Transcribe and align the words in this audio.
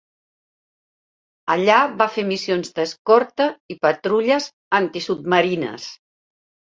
Allà 1.55 1.75
va 1.99 2.07
fer 2.15 2.23
missions 2.29 2.71
d'escorta 2.79 3.47
i 3.73 3.77
patrulles 3.83 4.47
antisubmarines. 4.79 5.87